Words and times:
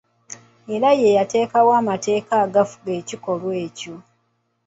Era 0.73 0.89
yateekawo 1.17 1.69
amateeka 1.81 2.33
agafuga 2.45 2.91
ekikolwa 2.99 3.51
ekyo. 3.65 3.95